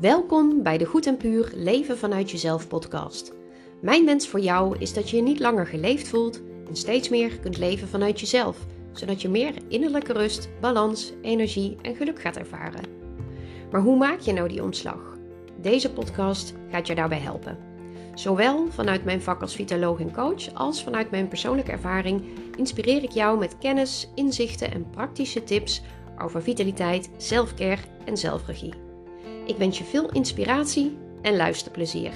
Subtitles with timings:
[0.00, 3.32] Welkom bij de Goed en Puur Leven vanuit Jezelf podcast.
[3.80, 7.38] Mijn wens voor jou is dat je je niet langer geleefd voelt en steeds meer
[7.38, 12.84] kunt leven vanuit jezelf, zodat je meer innerlijke rust, balans, energie en geluk gaat ervaren.
[13.70, 15.16] Maar hoe maak je nou die omslag?
[15.60, 17.58] Deze podcast gaat je daarbij helpen.
[18.14, 22.24] Zowel vanuit mijn vak als vitaloog en coach als vanuit mijn persoonlijke ervaring
[22.56, 25.82] inspireer ik jou met kennis, inzichten en praktische tips
[26.18, 28.89] over vitaliteit, zelfcare en zelfregie.
[29.50, 32.12] Ik wens je veel inspiratie en luisterplezier.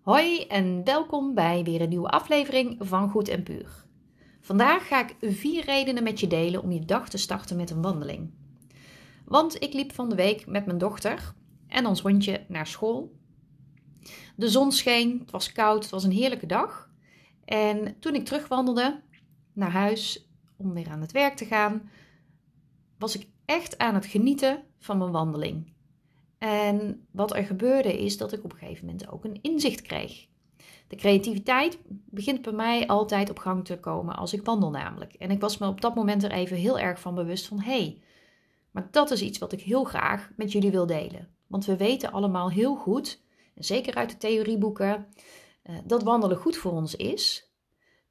[0.00, 3.84] Hoi en welkom bij weer een nieuwe aflevering van Goed en Puur.
[4.40, 7.82] Vandaag ga ik vier redenen met je delen om je dag te starten met een
[7.82, 8.30] wandeling.
[9.24, 11.34] Want ik liep van de week met mijn dochter
[11.68, 13.12] en ons hondje naar school.
[14.36, 16.90] De zon scheen, het was koud, het was een heerlijke dag.
[17.44, 19.02] En toen ik terugwandelde
[19.52, 21.90] naar huis om weer aan het werk te gaan,
[22.98, 25.74] was ik echt aan het genieten van mijn wandeling.
[26.38, 30.26] En wat er gebeurde is dat ik op een gegeven moment ook een inzicht kreeg.
[30.88, 35.12] De creativiteit begint bij mij altijd op gang te komen als ik wandel namelijk.
[35.12, 37.70] En ik was me op dat moment er even heel erg van bewust van hé,
[37.70, 38.00] hey,
[38.70, 41.28] maar dat is iets wat ik heel graag met jullie wil delen.
[41.46, 43.22] Want we weten allemaal heel goed,
[43.54, 45.06] en zeker uit de theorieboeken,
[45.64, 47.52] uh, dat wandelen goed voor ons is.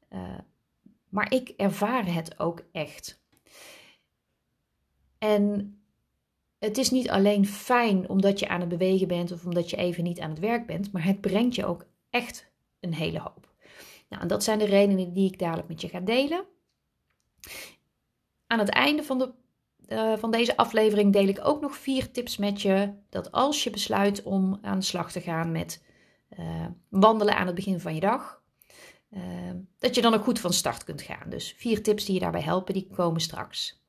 [0.09, 0.37] Uh,
[1.09, 3.24] maar ik ervaar het ook echt.
[5.25, 5.77] En
[6.59, 10.03] het is niet alleen fijn omdat je aan het bewegen bent of omdat je even
[10.03, 13.53] niet aan het werk bent, maar het brengt je ook echt een hele hoop.
[14.09, 16.45] Nou, dat zijn de redenen die ik dadelijk met je ga delen.
[18.47, 19.31] Aan het einde van, de,
[19.87, 22.93] uh, van deze aflevering deel ik ook nog vier tips met je.
[23.09, 25.83] Dat als je besluit om aan de slag te gaan met
[26.39, 28.41] uh, wandelen aan het begin van je dag,
[29.09, 29.21] uh,
[29.79, 31.29] dat je dan ook goed van start kunt gaan.
[31.29, 33.84] Dus vier tips die je daarbij helpen, die komen straks.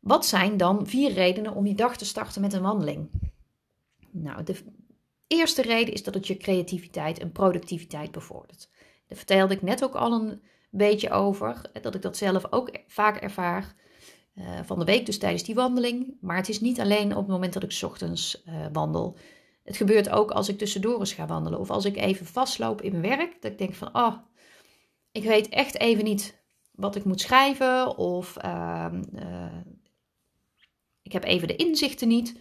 [0.00, 3.10] Wat zijn dan vier redenen om je dag te starten met een wandeling?
[4.10, 4.56] Nou, de
[5.26, 8.68] eerste reden is dat het je creativiteit en productiviteit bevordert.
[9.06, 13.16] Daar vertelde ik net ook al een beetje over, dat ik dat zelf ook vaak
[13.16, 13.74] ervaar.
[14.34, 16.16] Uh, van de week dus tijdens die wandeling.
[16.20, 19.16] Maar het is niet alleen op het moment dat ik ochtends uh, wandel.
[19.64, 21.58] Het gebeurt ook als ik tussendoor eens ga wandelen.
[21.58, 23.42] Of als ik even vastloop in mijn werk.
[23.42, 24.16] Dat ik denk van, oh,
[25.12, 27.96] ik weet echt even niet wat ik moet schrijven.
[27.96, 28.92] Of uh,
[31.08, 32.40] ik heb even de inzichten niet.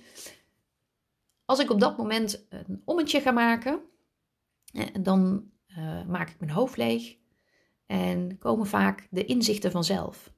[1.46, 3.82] Als ik op dat moment een ommetje ga maken,
[5.02, 7.16] dan uh, maak ik mijn hoofd leeg
[7.86, 10.34] en komen vaak de inzichten vanzelf.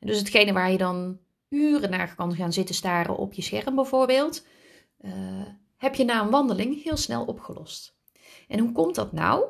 [0.00, 4.46] Dus hetgene waar je dan uren naar kan gaan zitten staren op je scherm bijvoorbeeld,
[5.00, 7.98] uh, heb je na een wandeling heel snel opgelost.
[8.48, 9.44] En hoe komt dat nou?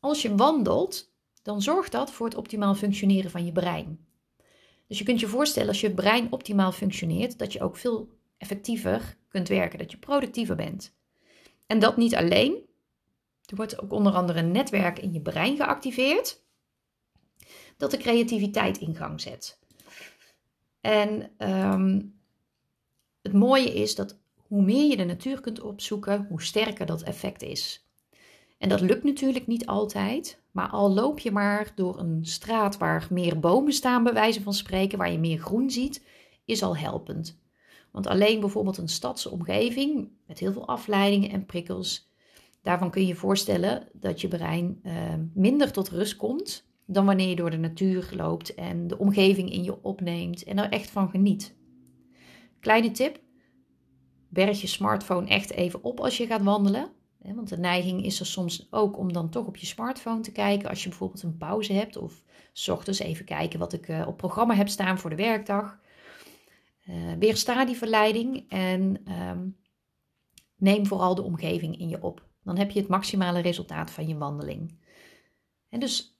[0.00, 4.07] Als je wandelt, dan zorgt dat voor het optimaal functioneren van je brein.
[4.88, 9.16] Dus je kunt je voorstellen als je brein optimaal functioneert, dat je ook veel effectiever
[9.28, 10.96] kunt werken, dat je productiever bent.
[11.66, 12.66] En dat niet alleen.
[13.44, 16.42] Er wordt ook onder andere een netwerk in je brein geactiveerd,
[17.76, 19.58] dat de creativiteit in gang zet.
[20.80, 22.20] En um,
[23.22, 27.42] het mooie is dat hoe meer je de natuur kunt opzoeken, hoe sterker dat effect
[27.42, 27.87] is.
[28.58, 33.06] En dat lukt natuurlijk niet altijd, maar al loop je maar door een straat waar
[33.10, 36.04] meer bomen staan, bij wijze van spreken, waar je meer groen ziet,
[36.44, 37.40] is al helpend.
[37.92, 42.12] Want alleen bijvoorbeeld een stadsomgeving met heel veel afleidingen en prikkels,
[42.62, 44.92] daarvan kun je je voorstellen dat je brein uh,
[45.34, 49.64] minder tot rust komt dan wanneer je door de natuur loopt en de omgeving in
[49.64, 51.56] je opneemt en er echt van geniet.
[52.60, 53.20] Kleine tip:
[54.28, 56.90] berg je smartphone echt even op als je gaat wandelen.
[57.18, 60.68] Want de neiging is er soms ook om dan toch op je smartphone te kijken
[60.68, 64.16] als je bijvoorbeeld een pauze hebt of s ochtends even kijken wat ik uh, op
[64.16, 65.78] programma heb staan voor de werkdag.
[66.88, 69.56] Uh, weersta die verleiding en um,
[70.56, 72.26] neem vooral de omgeving in je op.
[72.42, 74.78] Dan heb je het maximale resultaat van je wandeling.
[75.68, 76.18] En dus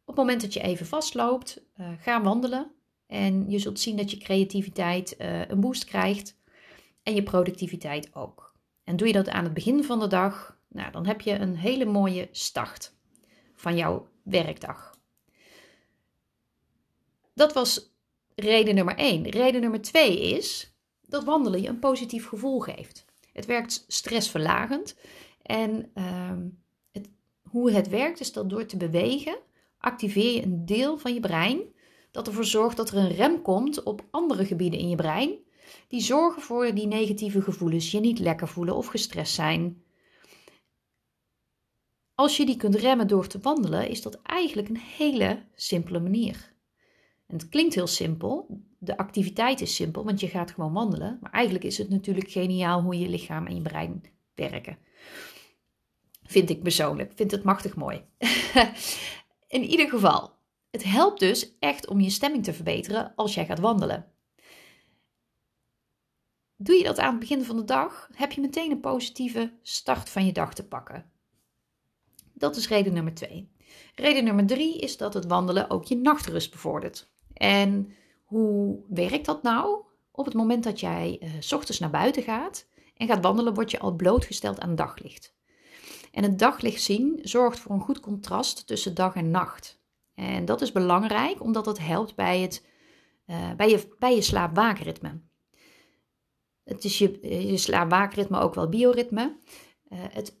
[0.00, 2.72] op het moment dat je even vastloopt, uh, ga wandelen.
[3.06, 6.38] En je zult zien dat je creativiteit een boost krijgt
[7.02, 8.53] en je productiviteit ook.
[8.84, 11.56] En doe je dat aan het begin van de dag, nou, dan heb je een
[11.56, 12.94] hele mooie start
[13.54, 14.98] van jouw werkdag.
[17.34, 17.92] Dat was
[18.34, 19.30] reden nummer 1.
[19.30, 23.04] Reden nummer 2 is dat wandelen je een positief gevoel geeft.
[23.32, 24.96] Het werkt stressverlagend.
[25.42, 26.32] En uh,
[26.92, 27.08] het,
[27.42, 29.38] hoe het werkt is dat door te bewegen
[29.78, 31.60] activeer je een deel van je brein
[32.10, 35.38] dat ervoor zorgt dat er een rem komt op andere gebieden in je brein
[35.88, 39.82] die zorgen voor die negatieve gevoelens, je niet lekker voelen of gestrest zijn.
[42.14, 46.52] Als je die kunt remmen door te wandelen, is dat eigenlijk een hele simpele manier.
[47.26, 48.60] En het klinkt heel simpel.
[48.78, 51.18] De activiteit is simpel, want je gaat gewoon wandelen.
[51.20, 54.02] Maar eigenlijk is het natuurlijk geniaal hoe je lichaam en je brein
[54.34, 54.78] werken.
[56.22, 57.12] Vind ik persoonlijk.
[57.14, 58.04] Vind het machtig mooi.
[59.48, 60.32] In ieder geval,
[60.70, 64.13] het helpt dus echt om je stemming te verbeteren als jij gaat wandelen.
[66.56, 70.08] Doe je dat aan het begin van de dag, heb je meteen een positieve start
[70.08, 71.10] van je dag te pakken.
[72.32, 73.52] Dat is reden nummer twee.
[73.94, 77.10] Reden nummer drie is dat het wandelen ook je nachtrust bevordert.
[77.32, 77.92] En
[78.24, 79.82] hoe werkt dat nou?
[80.10, 82.66] Op het moment dat jij uh, s ochtends naar buiten gaat
[82.96, 85.34] en gaat wandelen, word je al blootgesteld aan daglicht.
[86.12, 89.82] En het daglicht zien zorgt voor een goed contrast tussen dag en nacht.
[90.14, 92.66] En dat is belangrijk omdat het helpt bij, het,
[93.26, 95.20] uh, bij je, bij je slaap-waakritme.
[96.64, 97.18] Het is je,
[97.50, 99.36] je ook wel bioritme.
[99.88, 100.36] Uh, het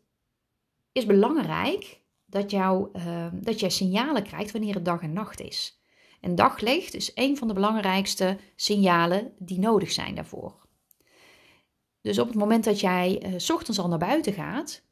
[0.92, 5.82] is belangrijk dat, jou, uh, dat jij signalen krijgt wanneer het dag en nacht is.
[6.20, 10.66] En daglicht is een van de belangrijkste signalen die nodig zijn daarvoor.
[12.00, 14.82] Dus op het moment dat jij uh, s ochtends al naar buiten gaat,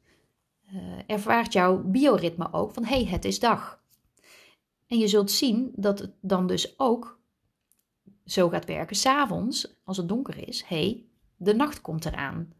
[0.73, 3.81] uh, ervaart jouw bioritme ook van hey, het is dag.
[4.87, 7.19] En je zult zien dat het dan dus ook
[8.25, 10.63] zo gaat werken s'avonds, als het donker is.
[10.63, 11.05] Hey,
[11.43, 12.53] de nacht komt eraan.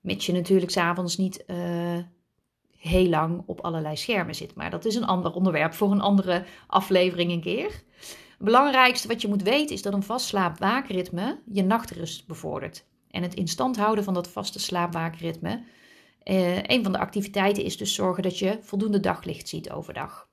[0.00, 1.98] Mits je natuurlijk s'avonds niet uh,
[2.78, 4.54] heel lang op allerlei schermen zit.
[4.54, 7.70] Maar dat is een ander onderwerp voor een andere aflevering een keer.
[8.36, 12.84] Het belangrijkste wat je moet weten is dat een vast slaap-waakritme je nachtrust bevordert.
[13.10, 15.62] En het in stand houden van dat vaste slaap-waakritme.
[16.24, 20.28] Uh, een van de activiteiten is dus zorgen dat je voldoende daglicht ziet overdag.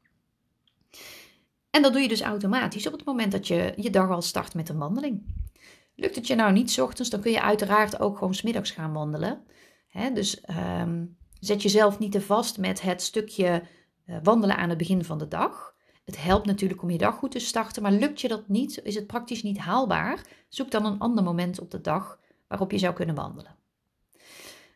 [1.70, 4.54] En dat doe je dus automatisch op het moment dat je je dag al start
[4.54, 5.24] met een wandeling.
[5.96, 9.44] Lukt het je nou niet ochtends, dan kun je uiteraard ook gewoon smiddags gaan wandelen.
[10.14, 10.44] dus
[10.82, 13.64] um, zet jezelf niet te vast met het stukje
[14.06, 15.76] uh, wandelen aan het begin van de dag.
[16.04, 18.96] Het helpt natuurlijk om je dag goed te starten, maar lukt je dat niet, is
[18.96, 22.94] het praktisch niet haalbaar, zoek dan een ander moment op de dag waarop je zou
[22.94, 23.56] kunnen wandelen.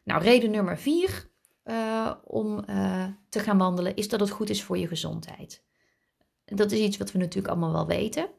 [0.04, 1.30] Nou, reden nummer vier
[1.66, 5.64] uh, om uh, te gaan wandelen is dat het goed is voor je gezondheid.
[6.46, 8.30] Dat is iets wat we natuurlijk allemaal wel weten.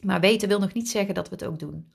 [0.00, 1.92] Maar weten wil nog niet zeggen dat we het ook doen.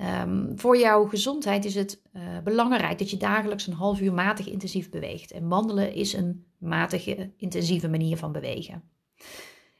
[0.00, 4.48] Um, voor jouw gezondheid is het uh, belangrijk dat je dagelijks een half uur matig
[4.48, 5.30] intensief beweegt.
[5.30, 8.82] En wandelen is een matige, intensieve manier van bewegen.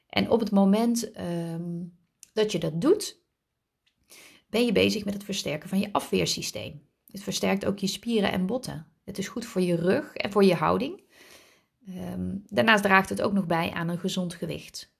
[0.08, 1.98] En op het moment um,
[2.32, 3.20] dat je dat doet,
[4.48, 6.82] ben je bezig met het versterken van je afweersysteem.
[7.10, 8.86] Het versterkt ook je spieren en botten.
[9.04, 11.02] Het is goed voor je rug en voor je houding.
[11.88, 14.94] Um, daarnaast draagt het ook nog bij aan een gezond gewicht.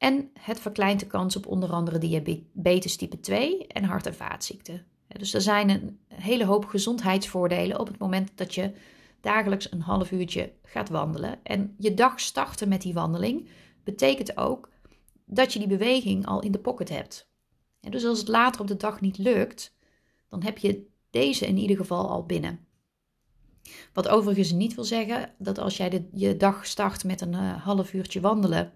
[0.00, 4.86] En het verkleint de kans op onder andere diabetes type 2 en hart- en vaatziekten.
[5.06, 8.72] Dus er zijn een hele hoop gezondheidsvoordelen op het moment dat je
[9.20, 11.38] dagelijks een half uurtje gaat wandelen.
[11.42, 13.48] En je dag starten met die wandeling
[13.84, 14.68] betekent ook
[15.24, 17.30] dat je die beweging al in de pocket hebt.
[17.80, 19.76] Dus als het later op de dag niet lukt,
[20.28, 22.66] dan heb je deze in ieder geval al binnen.
[23.92, 27.64] Wat overigens niet wil zeggen dat als jij de, je dag start met een uh,
[27.64, 28.72] half uurtje wandelen,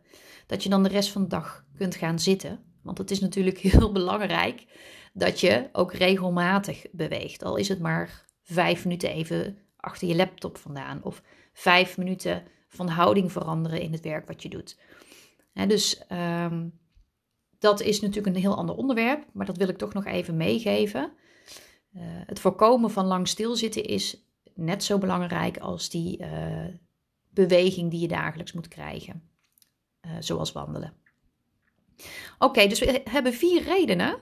[0.46, 2.61] dat je dan de rest van de dag kunt gaan zitten.
[2.82, 4.64] Want het is natuurlijk heel belangrijk
[5.12, 7.44] dat je ook regelmatig beweegt.
[7.44, 11.02] Al is het maar vijf minuten even achter je laptop vandaan.
[11.02, 14.79] Of vijf minuten van houding veranderen in het werk wat je doet.
[15.53, 16.79] dus um,
[17.58, 21.13] dat is natuurlijk een heel ander onderwerp, maar dat wil ik toch nog even meegeven.
[21.94, 24.24] Uh, het voorkomen van lang stilzitten is
[24.55, 26.67] net zo belangrijk als die uh,
[27.31, 29.33] beweging die je dagelijks moet krijgen.
[30.06, 30.96] Uh, zoals wandelen.
[32.39, 34.19] Oké, dus we hebben vier redenen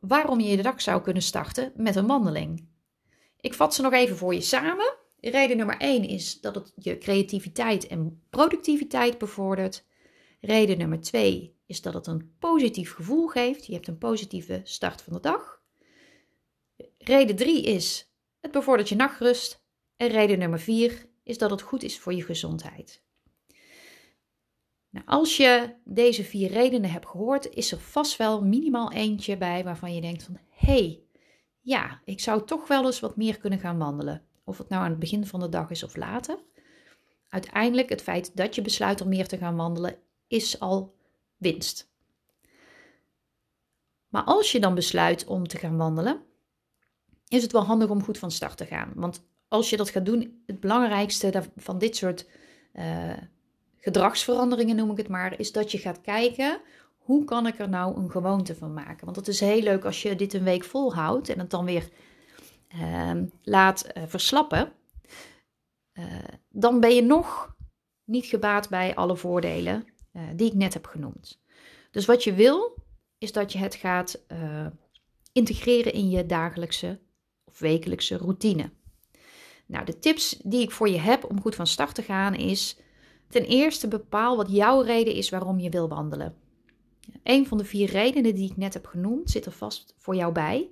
[0.00, 2.68] waarom je de dag zou kunnen starten met een wandeling.
[3.40, 4.94] Ik vat ze nog even voor je samen.
[5.20, 9.84] Reden nummer 1 is dat het je creativiteit en productiviteit bevordert.
[10.40, 13.66] Reden nummer 2 is dat het een positief gevoel geeft.
[13.66, 15.60] Je hebt een positieve start van de dag.
[16.98, 19.64] Reden 3 is het bevordert je nachtrust.
[19.96, 23.04] En reden nummer 4 is dat het goed is voor je gezondheid.
[24.96, 29.64] Nou, als je deze vier redenen hebt gehoord, is er vast wel minimaal eentje bij
[29.64, 31.00] waarvan je denkt van hé, hey,
[31.60, 34.22] ja, ik zou toch wel eens wat meer kunnen gaan wandelen.
[34.44, 36.38] Of het nou aan het begin van de dag is of later.
[37.28, 40.94] Uiteindelijk, het feit dat je besluit om meer te gaan wandelen, is al
[41.36, 41.90] winst.
[44.08, 46.22] Maar als je dan besluit om te gaan wandelen,
[47.28, 48.92] is het wel handig om goed van start te gaan.
[48.94, 52.26] Want als je dat gaat doen, het belangrijkste van dit soort
[52.74, 53.16] uh,
[53.86, 56.60] gedragsveranderingen, noem ik het maar, is dat je gaat kijken
[56.96, 59.04] hoe kan ik er nou een gewoonte van maken.
[59.04, 61.88] Want het is heel leuk als je dit een week volhoudt en het dan weer
[62.74, 63.10] uh,
[63.42, 64.72] laat uh, verslappen.
[66.48, 67.54] dan ben je nog
[68.04, 71.40] niet gebaat bij alle voordelen uh, die ik net heb genoemd.
[71.90, 72.74] Dus wat je wil,
[73.18, 74.24] is dat je het gaat
[75.32, 77.00] integreren in je dagelijkse
[77.44, 78.70] of wekelijkse routine.
[79.66, 82.76] Nou, de tips die ik voor je heb om goed van start te gaan is:
[83.28, 86.36] ten eerste bepaal wat jouw reden is waarom je wil wandelen.
[87.22, 90.32] Een van de vier redenen die ik net heb genoemd zit er vast voor jou
[90.32, 90.70] bij.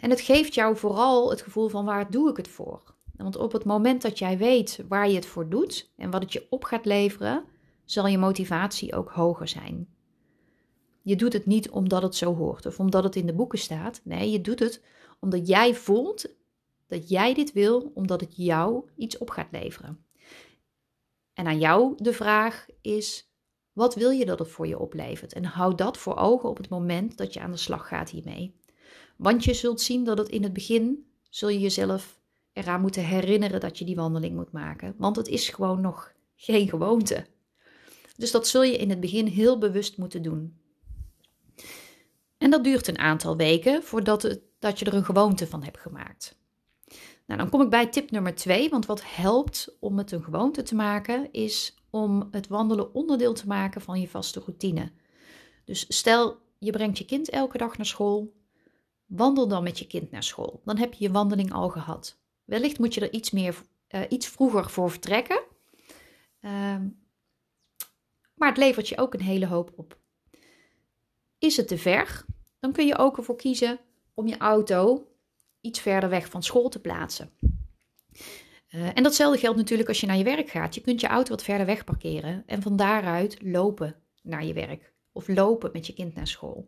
[0.00, 2.94] En het geeft jou vooral het gevoel van waar doe ik het voor?
[3.16, 6.32] Want op het moment dat jij weet waar je het voor doet en wat het
[6.32, 7.44] je op gaat leveren,
[7.84, 9.88] zal je motivatie ook hoger zijn.
[11.02, 14.00] Je doet het niet omdat het zo hoort of omdat het in de boeken staat.
[14.04, 14.82] Nee, je doet het
[15.20, 16.34] omdat jij voelt
[16.86, 20.05] dat jij dit wil, omdat het jou iets op gaat leveren.
[21.36, 23.30] En aan jou de vraag is:
[23.72, 25.32] wat wil je dat het voor je oplevert?
[25.32, 28.60] En hou dat voor ogen op het moment dat je aan de slag gaat hiermee.
[29.16, 32.20] Want je zult zien dat het in het begin zul je jezelf
[32.52, 34.94] eraan moeten herinneren dat je die wandeling moet maken.
[34.98, 37.26] Want het is gewoon nog geen gewoonte.
[38.16, 40.58] Dus dat zul je in het begin heel bewust moeten doen.
[42.38, 45.78] En dat duurt een aantal weken voordat het, dat je er een gewoonte van hebt
[45.78, 46.36] gemaakt.
[47.26, 50.62] Nou, dan kom ik bij tip nummer twee, want wat helpt om het een gewoonte
[50.62, 54.92] te maken, is om het wandelen onderdeel te maken van je vaste routine.
[55.64, 58.34] Dus stel, je brengt je kind elke dag naar school,
[59.06, 60.60] wandel dan met je kind naar school.
[60.64, 62.18] Dan heb je je wandeling al gehad.
[62.44, 65.42] Wellicht moet je er iets, meer, uh, iets vroeger voor vertrekken,
[66.40, 66.76] uh,
[68.34, 69.98] maar het levert je ook een hele hoop op.
[71.38, 72.24] Is het te ver?
[72.60, 73.80] Dan kun je ook ervoor kiezen
[74.14, 75.06] om je auto
[75.66, 77.30] iets verder weg van school te plaatsen.
[78.74, 80.74] Uh, en datzelfde geldt natuurlijk als je naar je werk gaat.
[80.74, 84.92] Je kunt je auto wat verder weg parkeren en van daaruit lopen naar je werk
[85.12, 86.66] of lopen met je kind naar school.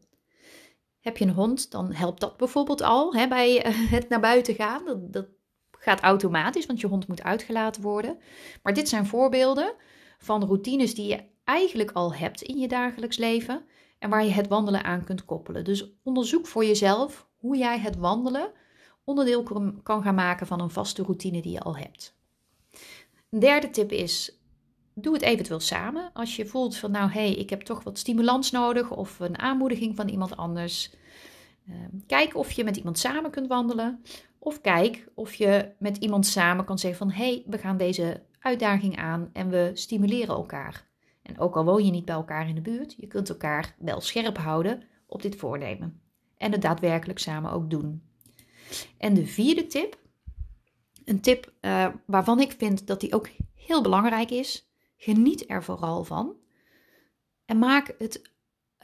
[1.01, 4.55] Heb je een hond, dan helpt dat bijvoorbeeld al hè, bij uh, het naar buiten
[4.55, 4.85] gaan.
[4.85, 5.27] Dat, dat
[5.71, 8.19] gaat automatisch, want je hond moet uitgelaten worden.
[8.63, 9.75] Maar dit zijn voorbeelden
[10.19, 13.65] van routines die je eigenlijk al hebt in je dagelijks leven
[13.99, 15.65] en waar je het wandelen aan kunt koppelen.
[15.65, 18.53] Dus onderzoek voor jezelf hoe jij het wandelen
[19.09, 19.43] onderdeel
[19.83, 22.17] kan gaan maken van een vaste routine die je al hebt.
[23.31, 24.39] Een derde tip is:
[24.95, 26.11] doe het eventueel samen.
[26.13, 29.39] Als je voelt van nou hé, hey, ik heb toch wat stimulans nodig of een
[29.39, 30.95] aanmoediging van iemand anders.
[31.67, 34.03] Ehm, kijk of je met iemand samen kunt wandelen.
[34.39, 38.23] Of kijk of je met iemand samen kan zeggen van hé, hey, we gaan deze
[38.41, 40.87] uitdaging aan en we stimuleren elkaar.
[41.23, 44.01] En ook al woon je niet bij elkaar in de buurt, je kunt elkaar wel
[44.01, 46.01] scherp houden op dit voornemen.
[46.37, 48.08] En het daadwerkelijk samen ook doen.
[48.97, 49.99] En de vierde tip,
[51.05, 54.69] een tip uh, waarvan ik vind dat die ook heel belangrijk is.
[54.97, 56.37] Geniet er vooral van.
[57.45, 58.23] En maak het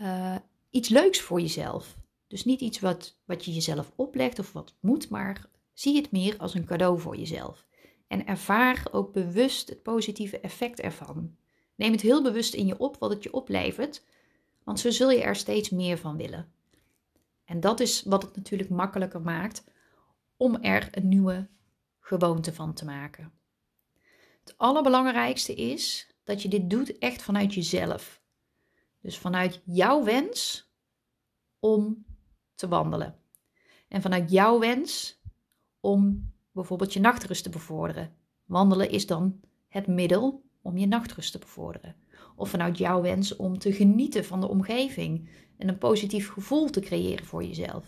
[0.02, 0.36] uh,
[0.70, 1.96] iets leuks voor jezelf.
[2.26, 6.36] Dus niet iets wat, wat je jezelf oplegt of wat moet, maar zie het meer
[6.38, 7.66] als een cadeau voor jezelf.
[8.06, 11.36] En ervaar ook bewust het positieve effect ervan.
[11.74, 14.02] Neem het heel bewust in je op wat het je oplevert,
[14.64, 16.52] want zo zul je er steeds meer van willen.
[17.44, 19.64] En dat is wat het natuurlijk makkelijker maakt
[20.44, 21.48] om er een nieuwe
[22.00, 23.32] gewoonte van te maken.
[24.40, 28.22] Het allerbelangrijkste is dat je dit doet echt vanuit jezelf.
[29.00, 30.70] Dus vanuit jouw wens
[31.58, 32.04] om
[32.54, 33.18] te wandelen.
[33.88, 35.20] En vanuit jouw wens
[35.80, 38.16] om bijvoorbeeld je nachtrust te bevorderen.
[38.44, 41.96] Wandelen is dan het middel om je nachtrust te bevorderen.
[42.36, 46.80] Of vanuit jouw wens om te genieten van de omgeving en een positief gevoel te
[46.80, 47.86] creëren voor jezelf.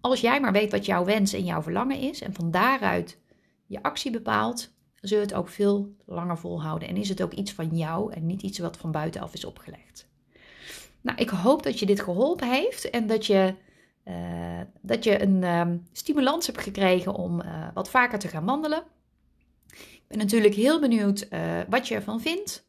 [0.00, 3.18] Als jij maar weet wat jouw wens en jouw verlangen is en van daaruit
[3.66, 6.88] je actie bepaalt, zul je het ook veel langer volhouden.
[6.88, 10.08] En is het ook iets van jou en niet iets wat van buitenaf is opgelegd.
[11.00, 13.54] Nou, ik hoop dat je dit geholpen heeft en dat je,
[14.04, 18.82] uh, dat je een uh, stimulans hebt gekregen om uh, wat vaker te gaan wandelen.
[19.70, 22.68] Ik ben natuurlijk heel benieuwd uh, wat je ervan vindt.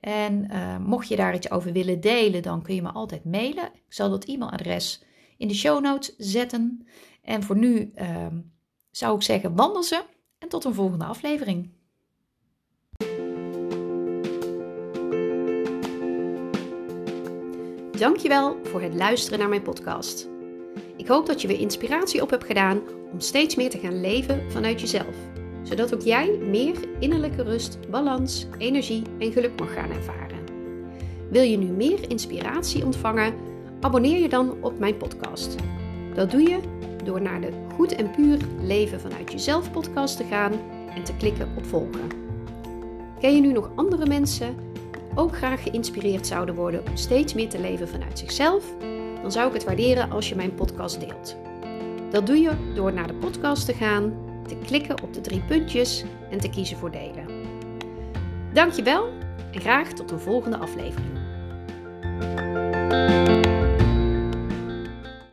[0.00, 0.50] En
[0.82, 3.64] mocht je daar iets over willen delen, dan kun je me altijd mailen.
[3.64, 5.03] Ik zal dat e-mailadres
[5.36, 6.86] in de show notes zetten.
[7.22, 8.40] En voor nu ehm,
[8.90, 10.02] zou ik zeggen, wandel ze
[10.38, 11.70] en tot een volgende aflevering.
[17.98, 20.28] Dankjewel voor het luisteren naar mijn podcast.
[20.96, 24.50] Ik hoop dat je weer inspiratie op hebt gedaan om steeds meer te gaan leven
[24.50, 25.14] vanuit jezelf,
[25.62, 30.38] zodat ook jij meer innerlijke rust, balans, energie en geluk mag gaan ervaren.
[31.30, 33.53] Wil je nu meer inspiratie ontvangen?
[33.84, 35.56] Abonneer je dan op mijn podcast.
[36.14, 36.60] Dat doe je
[37.04, 40.52] door naar de Goed en Puur Leven vanuit Jezelf podcast te gaan
[40.94, 42.08] en te klikken op volgen.
[43.20, 44.56] Ken je nu nog andere mensen
[44.92, 48.64] die ook graag geïnspireerd zouden worden om steeds meer te leven vanuit zichzelf?
[49.22, 51.36] Dan zou ik het waarderen als je mijn podcast deelt.
[52.10, 54.14] Dat doe je door naar de podcast te gaan,
[54.46, 57.26] te klikken op de drie puntjes en te kiezen voor delen.
[58.52, 59.08] Dankjewel
[59.52, 61.23] en graag tot een volgende aflevering.